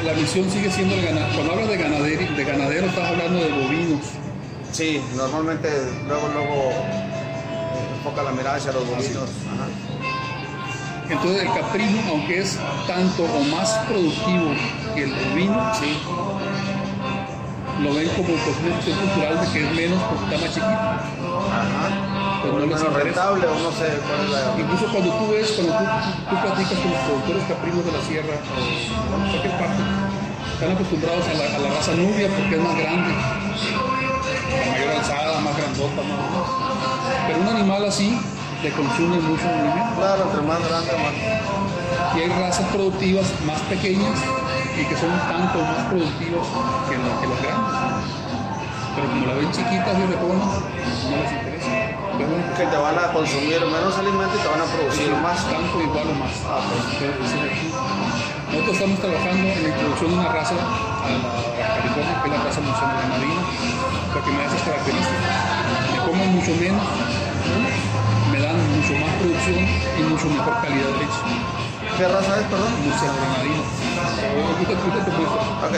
[0.05, 1.35] la misión sigue siendo el ganadero.
[1.35, 4.01] Cuando hablas de ganadero, de ganadero estás hablando de bovinos.
[4.73, 5.69] sí, normalmente
[6.07, 9.29] luego luego eh, enfoca la mirada hacia los bovinos.
[9.53, 9.91] Ajá.
[11.11, 14.53] Entonces el caprino, aunque es tanto o más productivo
[14.95, 15.73] que el bovino,
[17.83, 20.67] lo ven como pues, una cuestión cultural de que es menos porque está más chiquito.
[21.51, 22.10] Ajá.
[22.43, 24.41] Pero no les rentable o no sé cuál es la...
[24.57, 25.85] Incluso cuando tú ves, cuando tú,
[26.31, 29.83] tú platicas con los productores caprinos de la sierra o cualquier parte,
[30.57, 33.11] están acostumbrados a la, a la raza nubia porque es más grande,
[34.73, 36.49] mayor alzada, más grandota, más.
[37.27, 38.17] Pero un animal así
[38.63, 39.95] te consume mucho movimiento.
[40.01, 41.15] Claro, entre más grande, más...
[42.17, 44.17] Y hay razas productivas más pequeñas
[44.81, 46.45] y que son tanto más productivas
[46.89, 47.77] que, la- que las grandes.
[48.97, 51.25] Pero como la ven chiquitas y jóvenes, no bueno,
[52.57, 55.45] que te van a consumir menos alimento y te van a producir más.
[55.49, 56.33] tanto igual o más.
[56.47, 57.11] Ah, pues.
[58.51, 62.43] Nosotros estamos trabajando en la introducción de una raza a la California, que es la
[62.45, 63.43] raza musona granadina,
[64.13, 65.35] porque me da esas características.
[65.93, 66.83] Me comen mucho menos,
[68.33, 71.23] me dan mucho más producción y mucho mejor calidad de leche.
[71.97, 72.73] ¿Qué raza es, perdón?
[74.61, 75.41] Ahorita te muestro.
[75.63, 75.77] Ok.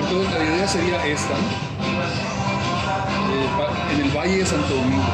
[0.00, 2.39] Entonces la idea sería esta, ¿no?
[3.92, 5.04] En el Valle de Santo Domingo,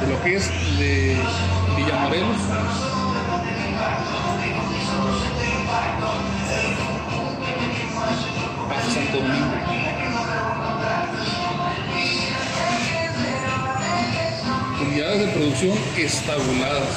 [0.00, 1.16] de lo que es de
[1.76, 2.36] Villamorelos
[8.90, 9.46] Santo Domingo.
[14.80, 16.88] Unidades de producción estabuladas.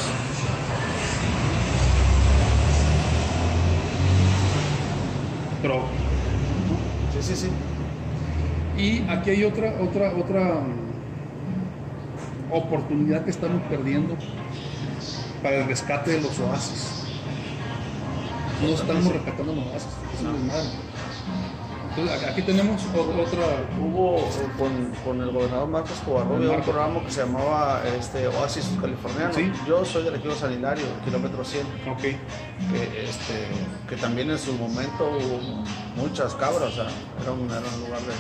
[5.62, 5.84] Pro.
[7.13, 7.50] Sí, sí, sí.
[8.78, 10.91] Y aquí hay otra, otra, otra mm,
[12.51, 14.17] oportunidad que estamos perdiendo
[15.43, 17.05] para el rescate de los oasis.
[18.62, 20.91] No estamos rescatando los oasis, es.
[21.91, 23.65] Entonces, aquí tenemos otra.
[23.77, 28.71] Hubo eh, con, con el gobernador Marcos Covarrubia un programa que se llamaba este, Oasis
[28.79, 29.34] Californiano.
[29.34, 29.51] Sí.
[29.67, 32.01] Yo soy del equipo sanitario, kilómetro 100, Ok.
[32.01, 32.17] que,
[33.03, 33.45] este,
[33.89, 35.65] que también en su momento hubo
[35.97, 36.88] muchas cabras, o sea,
[37.21, 38.13] era un, era un lugar de,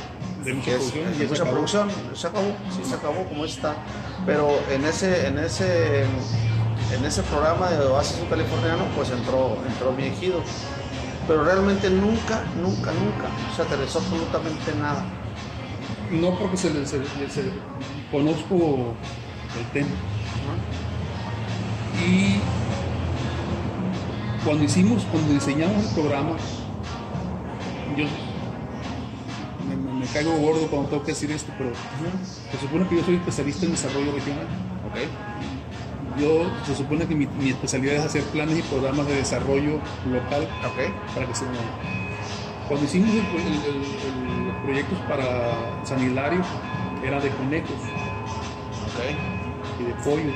[0.43, 1.51] De mucha es- producción, es y mucha acabó.
[1.51, 1.89] producción.
[2.15, 3.75] Se acabó, sí, se acabó como está.
[4.25, 10.03] Pero en ese, en ese, en ese programa de Oasis Californiano, pues entró, entró mi
[10.05, 10.41] ejido.
[11.27, 15.03] pero realmente nunca, nunca, nunca se aterrizó absolutamente nada.
[16.11, 16.97] No porque se le, se
[17.29, 17.51] se-
[18.11, 18.93] conozco
[19.57, 19.87] el tema.
[22.05, 22.39] Y
[24.43, 26.35] cuando hicimos, cuando diseñamos el programa,
[27.95, 28.05] yo
[29.67, 31.71] me, me- me caigo gordo cuando tengo que decir esto, pero
[32.51, 34.45] se supone que yo soy especialista en desarrollo regional.
[34.89, 34.97] Ok,
[36.19, 39.79] Yo se supone que mi, mi especialidad es hacer planes y programas de desarrollo
[40.11, 41.65] local ok, para que se muevan.
[42.67, 45.25] Cuando hicimos el- el- el- el- los proyectos para
[45.85, 46.41] San Hilario,
[47.05, 48.99] era de conejos ok.
[49.79, 50.35] y de pollos.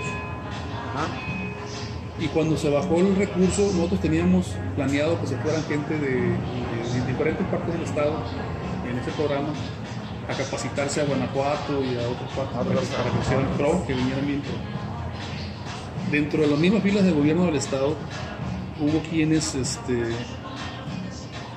[0.93, 1.07] Ajá.
[2.17, 7.01] Y cuando se bajó el recurso, nosotros teníamos planeado que se fueran gente de, de-
[7.01, 8.13] de diferentes partes del estado
[8.95, 9.49] en ese programa
[10.29, 13.85] a capacitarse a Guanajuato y a otras partes A para, otros para que hicieran pro,
[13.85, 14.53] que vinieran bien pro.
[16.11, 17.95] Dentro de las mismas filas de gobierno del estado,
[18.79, 20.15] hubo quienes este,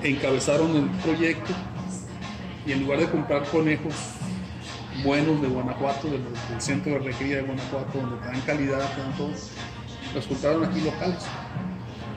[0.03, 1.53] encabezaron el proyecto
[2.65, 3.93] y en lugar de comprar conejos
[5.03, 9.01] buenos de Guanajuato, del, del centro de recría de Guanajuato, donde te dan calidad, te
[9.01, 9.31] dan todo,
[10.13, 11.25] los compraron aquí locales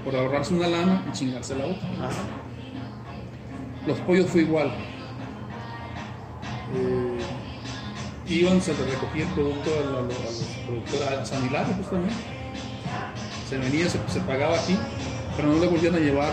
[0.04, 1.88] por ahorrarse una lana y chingarse la otra.
[2.00, 2.42] Ajá.
[3.86, 4.72] Los pollos fue igual.
[6.74, 7.18] Eh,
[8.28, 12.14] iban, se les recogía el producto a, la- a los productores, a San Hilario justamente.
[13.48, 14.78] Se venía, se, se pagaba aquí,
[15.36, 16.32] pero no le volvían a llevar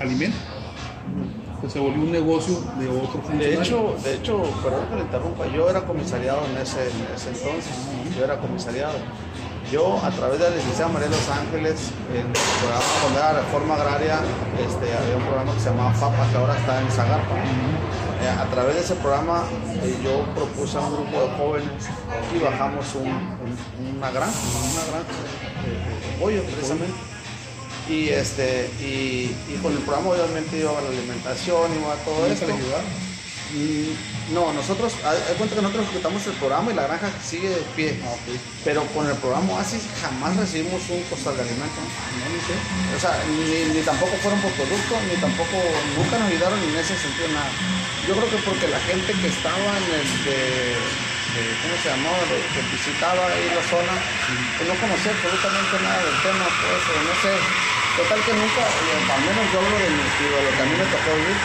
[0.00, 0.36] alimento.
[1.54, 3.60] Entonces se volvió un negocio de otro De funcionario.
[3.62, 7.72] hecho, de hecho, perdón que le interrumpa, yo era comisariado en ese, en ese entonces,
[8.18, 8.94] yo era comisariado.
[9.70, 13.32] Yo, a través de la licenciada María de Los Ángeles, en el programa cuando era
[13.40, 14.18] Reforma Agraria,
[14.58, 17.34] este, había un programa que se llamaba FAPA, que ahora está en Zagarpa.
[18.22, 19.42] Eh, a través de ese programa,
[19.82, 21.82] eh, yo propuse a un grupo de jóvenes
[22.34, 24.38] y bajamos un- un- una granja,
[24.72, 25.18] una granja
[25.64, 26.94] de, de pollo, precisamente.
[27.88, 32.46] Y, este, y, y con el programa obviamente iba la alimentación, iba todo ¿Nunca esto.
[33.52, 37.60] Mm, No, nosotros, haz cuenta que nosotros ejecutamos el programa y la granja sigue de
[37.76, 37.98] pie.
[38.64, 41.80] Pero con el programa Oasis jamás recibimos un costal de alimento.
[41.82, 42.54] No, sé.
[42.96, 45.58] O sea, ni, ni tampoco fueron por producto, ni tampoco,
[45.98, 47.50] nunca nos ayudaron en ese sentido nada.
[48.06, 49.86] Yo creo que porque la gente que estaba en
[50.24, 50.74] de,
[51.34, 51.88] de- ¿cómo se?
[51.88, 53.92] De- que visitaba ahí la zona,
[54.58, 57.38] que no conocía absolutamente nada del tema, pues, o no sé.
[57.96, 60.74] Total que nunca, o al menos yo hablo de mi estilo, lo que a mí
[60.76, 61.36] me tocó vivir,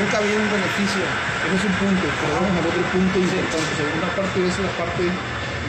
[0.00, 1.02] nunca vi un beneficio.
[1.46, 3.68] Ese es un punto, pero vamos al otro punto importante.
[3.76, 5.02] Sea, una parte de eso es la parte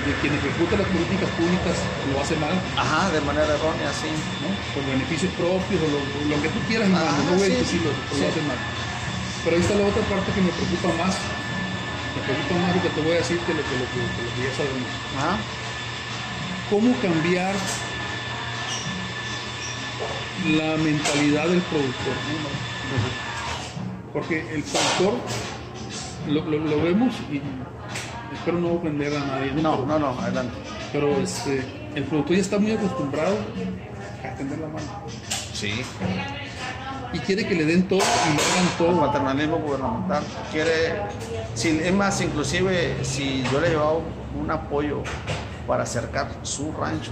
[0.05, 1.75] de quien ejecuta las políticas públicas
[2.07, 4.09] lo hace mal, Ajá, de manera errónea, sí.
[4.41, 4.49] ¿no?
[4.73, 6.01] Por beneficios propios o lo,
[6.35, 7.83] lo que tú quieras, hermano, no sí, sí.
[7.83, 8.57] lo hace mal.
[9.43, 11.15] Pero ahí está la otra parte que me preocupa más.
[12.15, 14.21] Me preocupa más lo que te voy a decir que lo que, lo que, que
[14.27, 14.89] lo que ya sabemos.
[15.17, 15.37] Ajá.
[16.69, 17.55] ¿Cómo cambiar
[20.57, 22.13] la mentalidad del productor?
[22.13, 24.13] ¿no?
[24.13, 25.13] Porque el productor
[26.27, 27.41] lo, lo- lo vemos y
[28.35, 29.51] espero no ofender a nadie.
[29.53, 30.53] No, no, no, adelante.
[30.91, 31.63] Pero este,
[31.95, 33.37] el productor ya está muy acostumbrado
[34.23, 34.87] a extender la mano.
[35.53, 35.81] Sí.
[37.11, 39.05] Y quiere que le den todo y le hagan El todo.
[39.07, 41.01] paternalismo gubernamental quiere,
[41.55, 43.93] si, es más, inclusive si yo le llevaba
[44.39, 45.01] un apoyo
[45.67, 47.11] para acercar su rancho,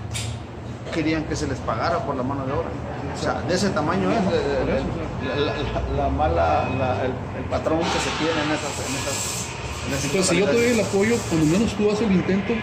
[0.94, 2.70] querían que se les pagara por la mano de obra.
[3.16, 7.44] O sea, de ese tamaño es el- el- la, la- la mala, la- el, el
[7.50, 9.46] patrón que se tiene en esas, en esas,
[9.88, 12.54] en esas Entonces, si yo te doy el apoyo, cuando menos tú haces el intento,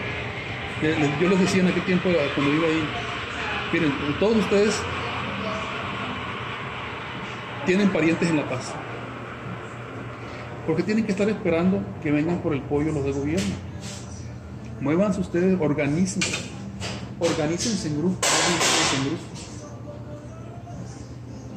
[0.83, 2.85] le- yo les decía en aquel tiempo eh, cuando iba ahí,
[3.73, 4.75] miren, todos ustedes
[7.65, 8.73] tienen parientes en La Paz.
[10.67, 13.55] Porque tienen que estar esperando que vengan por el pollo los de gobierno.
[14.81, 16.33] Muévanse ustedes, organícense.
[17.19, 18.29] Organícense en grupos.
[18.29, 19.45] organícense en grupos.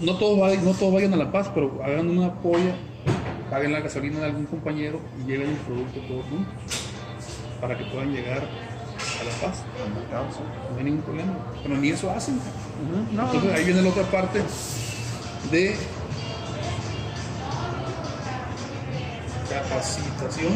[0.02, 2.76] No todos, vayan, no todos vayan a La Paz, pero hagan una polla,
[3.50, 6.54] paguen la gasolina de algún compañero y lleven el producto todos juntos
[7.60, 9.64] para que puedan llegar a La Paz.
[10.72, 11.34] No hay ningún problema.
[11.64, 12.40] Pero ni eso hacen.
[13.14, 14.42] No, Entonces ahí viene la otra parte
[15.52, 15.76] de
[19.62, 20.54] capacitación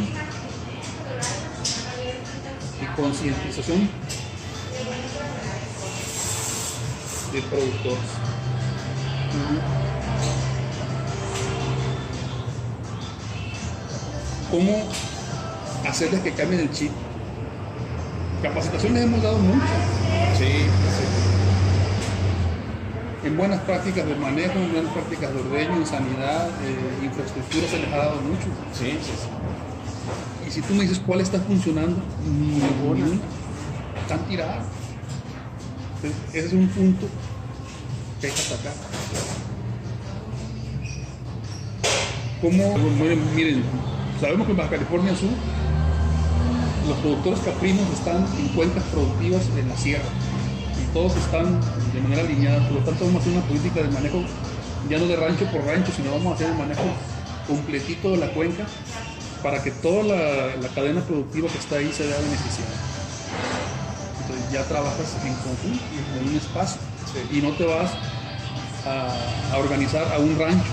[2.82, 3.90] y concientización
[7.34, 8.00] de productores.
[14.52, 14.90] ¿Cómo
[15.88, 16.92] hacerles que cambien el chip?
[18.44, 19.66] Capacitación les hemos dado mucho
[20.38, 21.31] sí,
[23.24, 27.80] en buenas prácticas de manejo, en buenas prácticas de ordeño, en sanidad, eh, infraestructura se
[27.80, 28.48] les ha dado mucho.
[28.74, 30.48] Sí, sí, sí.
[30.48, 33.20] Y si tú me dices cuál está funcionando, ninguna.
[34.02, 34.66] Están tiradas.
[35.96, 37.06] Entonces, ese es un punto
[38.20, 38.74] que hay que atacar.
[42.42, 42.78] ¿Cómo?
[43.36, 43.64] Miren,
[44.20, 45.30] sabemos que en Baja California Sur
[46.88, 50.10] los productores caprinos están en cuentas productivas en la sierra
[50.94, 51.60] todos están
[51.94, 54.24] de manera alineada, por lo tanto vamos a hacer una política de manejo
[54.90, 56.84] ya no de rancho por rancho, sino vamos a hacer el manejo
[57.48, 58.66] completito de la cuenca
[59.44, 62.72] para que toda la, la cadena productiva que está ahí se vea beneficiada.
[64.22, 65.84] Entonces ya trabajas en conjunto,
[66.22, 66.80] en un espacio,
[67.32, 67.92] y no te vas
[68.86, 70.72] a, a organizar a un rancho,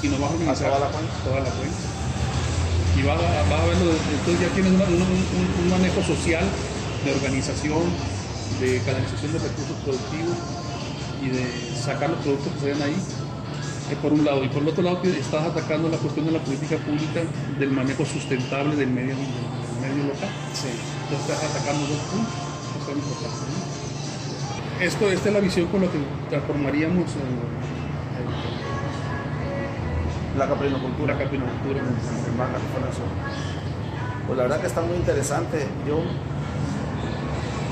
[0.00, 1.12] sino vas a organizar toda la cuenca.
[1.24, 1.76] toda la cuenca.
[2.98, 6.44] Y vas a, vas a verlo, entonces ya tienes una- un, un- un manejo social
[7.04, 7.82] de organización,
[8.60, 10.36] de canalización de recursos productivos
[11.22, 11.46] y de
[11.76, 12.94] sacar los productos que se ven ahí,
[13.90, 14.44] eh, por un lado.
[14.44, 17.22] Y por el otro lado que estás atacando la cuestión de la política pública
[17.58, 20.28] del manejo sustentable del medio, del medio local.
[20.54, 20.68] Sí.
[21.04, 23.40] Entonces estás atacando dos puntos que son importantes.
[23.48, 24.84] ¿no?
[24.84, 25.98] Esto, esta es la visión con la que
[26.30, 27.38] transformaríamos el-
[30.38, 31.14] La el- caprinocultura.
[31.14, 31.78] la capinocultura.
[31.80, 31.86] en
[32.36, 33.06] California Sur.
[34.26, 35.66] Pues la verdad que está muy interesante.
[35.86, 36.02] Yo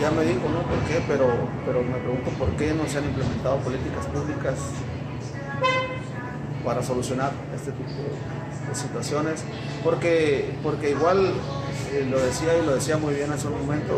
[0.03, 0.63] ya me dijo, ¿no?
[0.67, 1.03] ¿Por qué?
[1.07, 1.27] Pero,
[1.65, 4.55] pero me pregunto por qué no se han implementado políticas públicas
[6.65, 7.89] para solucionar este tipo
[8.69, 9.45] de situaciones.
[9.85, 11.33] Porque, porque igual,
[11.93, 13.95] eh, lo decía y lo decía muy bien hace un momento,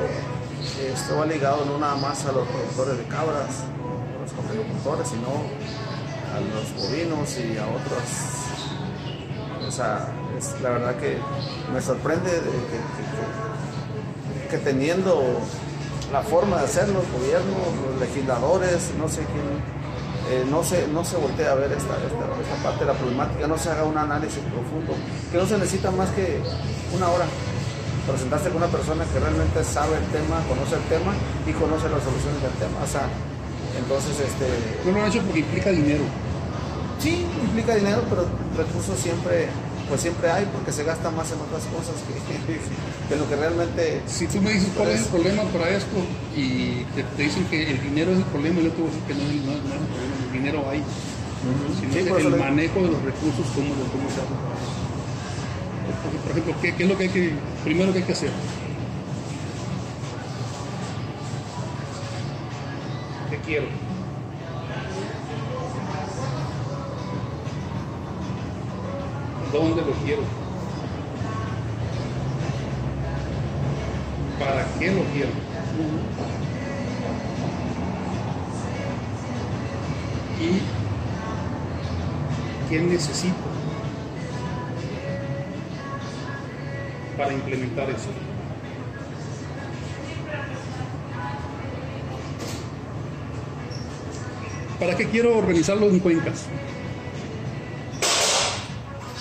[0.81, 5.09] eh, esto va ligado no nada más a los productores de cabras, a los capricultores,
[5.09, 5.29] sino
[6.35, 8.03] a los bovinos y a otros
[9.67, 10.07] o sea,
[10.63, 11.17] la verdad que
[11.73, 15.41] me sorprende de que, que- que- que teniendo
[16.15, 17.59] la forma de hacerlo, el gobierno,
[17.91, 19.51] los legisladores, no sé quién,
[20.31, 23.49] eh, no, se, no se voltea a ver esta, esta, esta parte de la problemática,
[23.49, 24.95] no se haga un análisis profundo,
[25.33, 26.39] que no se necesita más que
[26.95, 27.27] una hora.
[28.07, 31.11] Presentarse con una persona que realmente sabe el tema, conoce el tema
[31.49, 32.79] y conoce las soluciones del tema.
[32.85, 33.09] O sea,
[33.75, 34.47] entonces, este,
[34.87, 36.05] No lo han hecho porque implica dinero.
[37.01, 39.49] Sí, implica dinero, pero recursos siempre,
[39.89, 42.15] pues siempre hay, porque se gasta más en otras cosas que,
[43.09, 44.03] que lo que realmente...
[44.07, 45.97] Si tú me dices cuál es el problema para esto
[46.37, 49.07] y te, te dicen que el dinero es el problema, yo te voy a decir
[49.09, 50.83] que no, es- no, es- no es el problema, el dinero hay.
[51.81, 54.35] Sino Sí, es por eso el le- manejo de los recursos, cómo, cómo se hace.
[54.41, 54.73] para eso.
[56.03, 57.33] Porque, por ejemplo, ¿qué, qué es lo que hay que,
[57.63, 58.31] primero que hay que hacer?
[63.31, 63.67] ¿Qué quiero?
[69.55, 70.23] ¿Dónde lo quiero?
[74.37, 75.31] ¿Para qué lo quiero?
[80.41, 80.61] ¿Y
[82.69, 83.37] qué necesito
[87.17, 88.09] para implementar eso?
[94.81, 96.49] ¿Para qué quiero organizarlo en cuencas?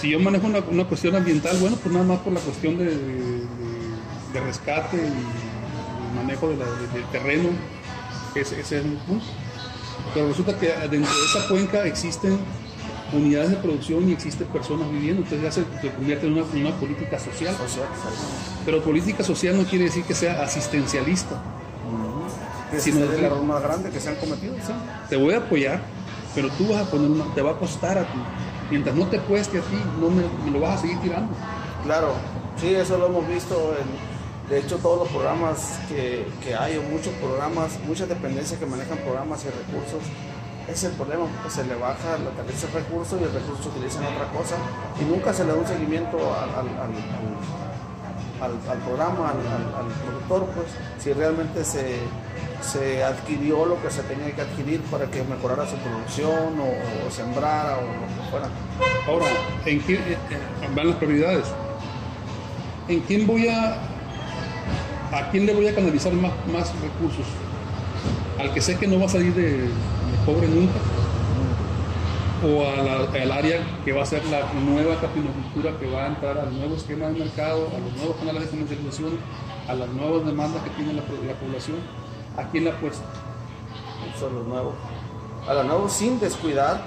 [0.04, 2.84] Si yo manejo una, una cuestión ambiental, bueno, pues nada más por la cuestión de,
[2.88, 3.44] de-
[4.34, 7.48] de rescate y manejo de la- de- del terreno,
[8.36, 9.24] ese, ese es un punto.
[10.14, 12.38] Pero resulta que dentro de esa cuenca existen
[13.14, 16.66] unidades de producción y existen personas viviendo, entonces ya se, se convierte en una, en
[16.66, 17.56] una política social.
[17.56, 17.86] social,
[18.66, 21.42] Pero política social no quiere decir que sea asistencialista.
[22.72, 24.74] que Si es no- el error más grande que se han cometido, ¿sí?
[25.08, 25.80] Te voy a apoyar,
[26.36, 28.20] pero tú vas a poner una, te va a costar a ti.
[28.70, 31.34] Mientras no te cueste a ti, no me, lo vas a seguir tirando.
[31.84, 32.14] Claro,
[32.58, 33.76] sí, eso lo hemos visto.
[33.80, 34.14] En,
[34.50, 39.44] de hecho, todos los programas que, hay, o muchos programas, muchas dependencias que manejan programas
[39.46, 40.02] y recursos,
[40.68, 43.70] es el problema, porque se le baja la tarifa de recursos y el recurso se
[43.70, 44.56] utiliza en otra cosa
[45.00, 47.04] y nunca se le da un seguimiento al, al- al-
[48.42, 50.68] al- al- al programa, al, al- al productor, pues,
[51.00, 52.00] si realmente se,
[52.64, 57.78] se adquirió lo que se tenía que adquirir para que mejorara su producción o, sembrara
[57.78, 58.48] o lo que fuera.
[59.08, 59.26] Ahora,
[59.66, 61.46] ¿en qué eh, eh, van las prioridades?
[62.88, 63.74] ¿En quién voy a,
[65.12, 67.26] a quién le voy a canalizar más, más recursos?
[68.40, 69.70] ¿Al que sé que no va a salir de, de
[70.26, 70.80] pobre nunca?
[72.46, 76.58] ¿O al área que va a ser la nueva capinocultura que va a entrar al
[76.58, 79.12] nuevo esquema de mercado, a los nuevos canales de comercialización,
[79.68, 81.78] a las nuevas demandas que tiene la población?
[82.38, 83.04] ¿A quién la apuesta?
[84.20, 84.74] son los nuevos.
[85.48, 86.82] A los nuevos sin descuidar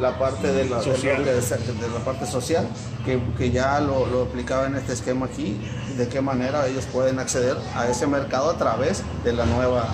[0.00, 1.24] la parte de la, de lo Social.
[1.24, 2.66] que es- de la parte social,
[3.04, 5.60] que, que ya lo, lo aplicaba en este esquema aquí,
[5.96, 9.88] de qué manera ellos pueden acceder a ese mercado a través de la nueva,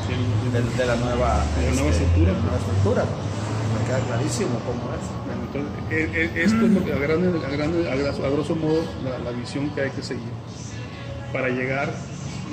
[0.53, 2.26] de, de la nueva, De la nueva este, estructura.
[2.26, 3.05] de la nueva estructura.
[3.05, 5.07] Me queda clarísimo cómo es.
[5.47, 9.18] Entonces, e- e- esto es lo que a, grande, a, grande- a grosso modo la,
[9.18, 10.30] la visión que hay que seguir
[11.32, 11.90] para llegar.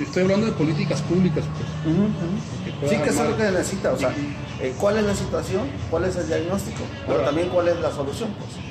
[0.00, 1.44] Estoy hablando de políticas públicas.
[1.84, 4.12] pues, que Sí, que eso es lo que necesita, o sea,
[4.60, 8.30] eh, cuál es la situación, cuál es el diagnóstico, pero también cuál es la solución.
[8.38, 8.63] Pues.